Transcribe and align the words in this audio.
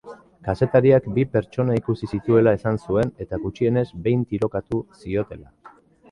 Kazetariak 0.45 1.03
bi 1.17 1.25
pertsona 1.33 1.75
ikusi 1.79 2.07
zituela 2.17 2.53
esan 2.57 2.79
zuen 2.85 3.11
eta 3.25 3.39
gutxienez 3.43 3.83
behin 4.07 4.23
tirokatu 4.31 4.81
ziotela. 5.03 5.77